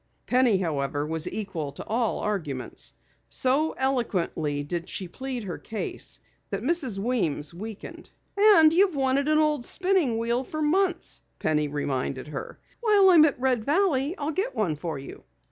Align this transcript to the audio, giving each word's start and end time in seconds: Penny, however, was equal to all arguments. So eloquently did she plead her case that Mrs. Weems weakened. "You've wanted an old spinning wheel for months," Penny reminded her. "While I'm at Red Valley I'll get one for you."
Penny, 0.25 0.57
however, 0.57 1.05
was 1.05 1.31
equal 1.31 1.71
to 1.73 1.85
all 1.85 2.21
arguments. 2.21 2.95
So 3.29 3.73
eloquently 3.77 4.63
did 4.63 4.89
she 4.89 5.07
plead 5.07 5.43
her 5.43 5.59
case 5.59 6.19
that 6.49 6.63
Mrs. 6.63 6.97
Weems 6.97 7.53
weakened. 7.53 8.09
"You've 8.35 8.95
wanted 8.95 9.27
an 9.27 9.37
old 9.37 9.63
spinning 9.63 10.17
wheel 10.17 10.43
for 10.43 10.63
months," 10.63 11.21
Penny 11.37 11.67
reminded 11.67 12.29
her. 12.29 12.57
"While 12.79 13.11
I'm 13.11 13.25
at 13.25 13.39
Red 13.39 13.63
Valley 13.63 14.17
I'll 14.17 14.31
get 14.31 14.55
one 14.55 14.75
for 14.75 14.97
you." 14.97 15.23